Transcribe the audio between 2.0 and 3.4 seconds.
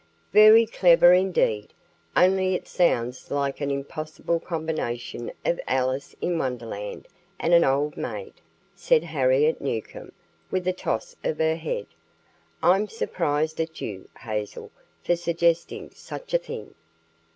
only it sounds